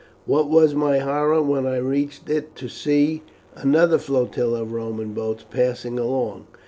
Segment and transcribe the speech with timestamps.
[0.25, 3.21] What was my horror when I reached it to see
[3.55, 6.47] another flotilla of Roman boats passing along.